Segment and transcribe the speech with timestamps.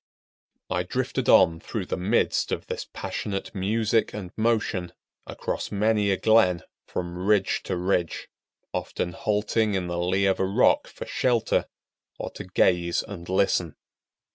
[0.71, 4.93] I drifted on through the midst of this passionate music and motion,
[5.27, 8.27] across many a glen, from ridge to ridge;
[8.73, 11.67] often halting in the lee of a rock for shelter,
[12.17, 13.75] or to gaze and listen.